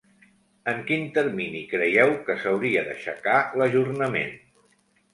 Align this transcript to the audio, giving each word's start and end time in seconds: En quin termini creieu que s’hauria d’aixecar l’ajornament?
En 0.71 0.79
quin 0.87 1.05
termini 1.17 1.61
creieu 1.75 2.15
que 2.31 2.39
s’hauria 2.41 2.85
d’aixecar 2.91 3.39
l’ajornament? 3.63 4.39